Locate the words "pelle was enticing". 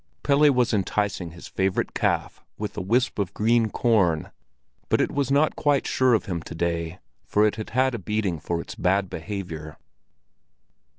0.23-1.29